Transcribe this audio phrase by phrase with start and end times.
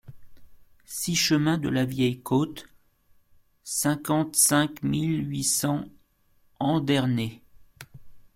[0.87, 2.67] six chemin de la Vieille Côte,
[3.63, 5.85] cinquante-cinq mille huit cents
[6.59, 7.43] Andernay